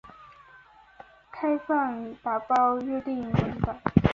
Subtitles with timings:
[1.31, 3.79] 开放打包约定文档。